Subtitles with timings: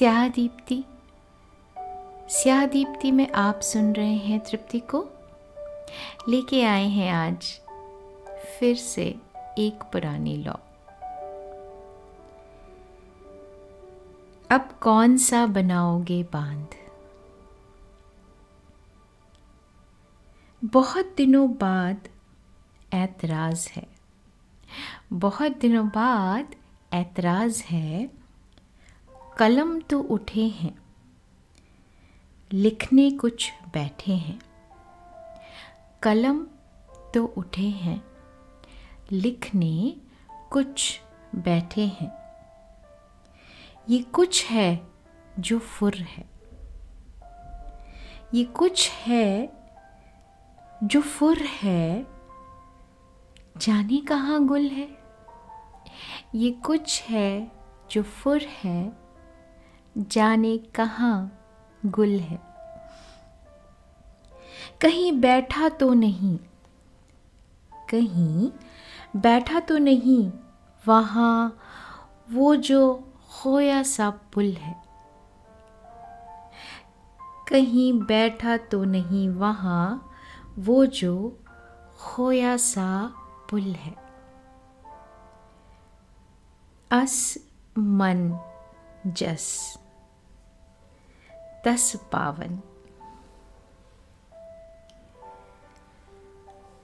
[0.00, 0.84] स्याह दीप्ति
[2.28, 5.08] स्याह दीप्ति में आप सुन रहे हैं तृप्ति को।
[6.28, 7.60] लेके आए हैं आज
[8.28, 9.14] फिर से
[9.58, 10.52] एक पुरानी लॉ।
[14.50, 16.68] अब कौन सा बनाओगे बाँध?
[20.64, 22.08] बहुत दिनों बाद
[22.92, 23.86] ऐतराज़ है।
[25.12, 26.54] बहुत दिनों बाद
[26.92, 28.19] ऐतराज़ है
[29.40, 30.78] कलम तो उठे हैं,
[32.52, 34.40] लिखने कुछ बैठे हैं।
[36.02, 36.46] कलम
[37.14, 38.04] तो उठे हैं,
[39.12, 39.96] लिखने
[40.50, 41.00] कुछ
[41.34, 42.12] बैठे हैं।
[43.88, 44.86] ये कुछ है
[45.38, 46.28] जो फुर है।
[48.34, 49.52] ये कुछ है
[50.84, 52.06] जो फुर है।
[53.56, 54.88] जाने कहाँ गुल है?
[56.34, 57.52] ये कुछ है
[57.90, 59.09] जो फुर है।
[59.98, 61.42] जाने कहाँ
[61.86, 62.40] गुल है।
[64.80, 66.38] कहीं बैठा तो नहीं,
[67.90, 68.50] कहीं
[69.16, 70.32] बैठा तो नहीं,
[70.86, 71.58] वहाँ
[72.30, 74.82] वो जो खोया सा पुल है।
[77.48, 80.12] कहीं बैठा तो नहीं, वहाँ
[80.58, 81.38] वो जो
[81.98, 83.12] खोया सा
[83.50, 83.94] पुल है।
[86.90, 87.38] अस
[87.78, 88.49] मन।
[89.06, 89.78] जस।
[91.64, 92.60] तस पावन।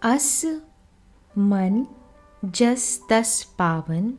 [0.03, 0.61] अस,
[1.39, 1.87] मन,
[2.45, 4.19] जस तस पावन।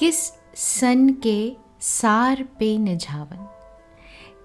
[0.00, 3.48] किस सन के सार पे निझावन?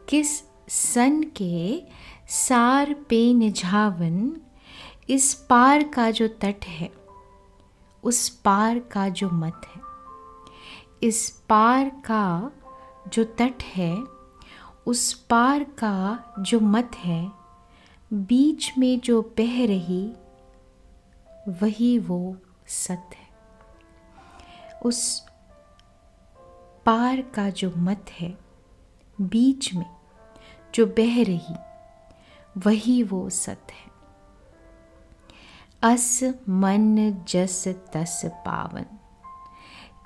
[0.09, 1.83] किस सन के
[2.29, 4.41] सार पे निझावन?
[5.09, 6.93] इस पार का जो तट है,
[8.03, 9.86] उस पार का जो मत है।
[11.03, 12.51] इस पार का
[13.07, 14.03] जो तट है,
[14.87, 17.31] उस पार का जो मत है,
[18.13, 20.13] बीच में जो बह रही,
[21.49, 23.27] वही वो सत है।
[24.85, 25.25] उस
[26.85, 28.37] पार का जो मत है,
[29.21, 29.95] बीच में
[30.75, 31.55] जो बह रही,
[32.57, 33.91] वही वो सत है।
[35.81, 38.96] अस मन जस तस पावन।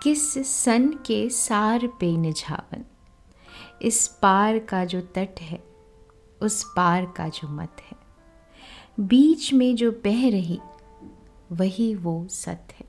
[0.03, 2.85] किस सन के सार पे निझावन?
[3.81, 5.63] इस पार का जो तट है,
[6.41, 7.97] उस पार का जो मत है।
[8.99, 10.59] बीच में जो बह रही,
[11.51, 12.85] वही वो सत है।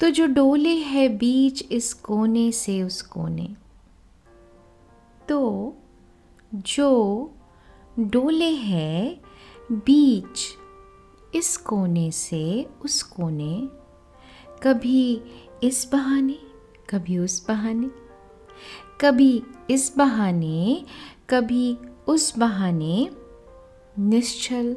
[0.00, 3.56] तो जो डोले है बीच इस कोने से उस कोने
[5.28, 5.74] तो
[6.54, 7.30] जो
[7.98, 9.20] डोले है
[9.72, 10.58] बीच
[11.34, 13.81] इस कोने से उस कोने
[14.62, 15.22] कभी
[15.62, 16.38] इस बहाने,
[16.90, 17.90] कभी उस बहाने,
[19.00, 20.84] कभी इस बहाने,
[21.30, 23.10] कभी उस बहाने,
[23.98, 24.76] निश्चल,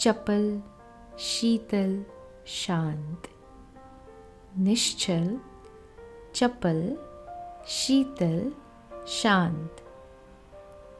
[0.00, 0.62] चपल,
[1.18, 2.04] शीतल,
[2.46, 3.22] शांत,
[4.58, 5.40] निश्चल,
[6.34, 6.98] चपल,
[7.66, 8.52] शीतल,
[9.08, 9.76] शांत।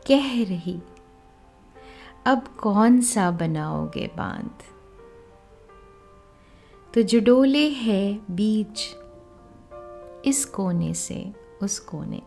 [0.06, 0.82] कह रही,
[2.26, 4.81] अब कौन सा बनाओगे बाँध?
[6.94, 8.96] तो जो डोले है बीच
[10.24, 11.32] इस कोने से
[11.62, 12.22] उस कोने।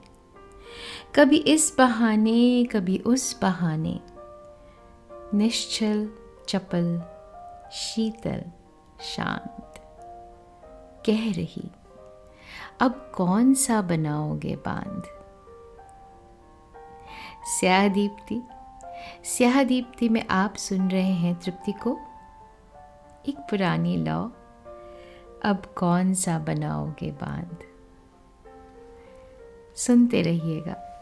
[1.16, 4.00] कभी इस बहाने, कभी उस बहाने,
[5.38, 6.10] निश्चल,
[6.48, 7.02] चपल,
[7.72, 8.44] शीतल,
[9.02, 9.74] शांत,
[11.06, 11.72] कह रही,
[12.80, 15.04] अब कौन सा बनाओगे बाँध?
[17.46, 18.42] स्याह दीप्ति
[19.24, 22.00] स्याह दीप्ति में आप सुन रहे हैं तृप्ति को,
[23.30, 24.32] एक पुरानी लौ
[25.46, 27.58] अब कौन सा बनाओगे बाँध?
[29.76, 30.95] सुनते रहिएगा।